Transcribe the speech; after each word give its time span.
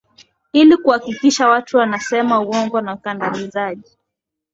ili 0.53 0.77
kuhakikisha 0.77 1.47
watu 1.49 1.77
wanasema 1.77 2.39
uongo 2.39 2.81
na 2.81 2.93
ukandamizaji 2.93 3.97